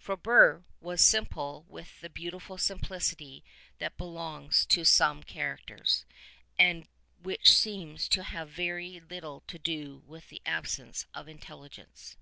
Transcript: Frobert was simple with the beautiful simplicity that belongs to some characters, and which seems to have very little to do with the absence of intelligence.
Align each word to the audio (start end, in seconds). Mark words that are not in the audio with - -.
Frobert 0.00 0.64
was 0.80 1.00
simple 1.00 1.64
with 1.68 2.00
the 2.00 2.10
beautiful 2.10 2.58
simplicity 2.58 3.44
that 3.78 3.96
belongs 3.96 4.66
to 4.68 4.84
some 4.84 5.22
characters, 5.22 6.04
and 6.58 6.88
which 7.22 7.52
seems 7.56 8.08
to 8.08 8.24
have 8.24 8.48
very 8.50 8.98
little 9.08 9.44
to 9.46 9.60
do 9.60 9.98
with 10.04 10.28
the 10.28 10.42
absence 10.44 11.06
of 11.14 11.28
intelligence. 11.28 12.16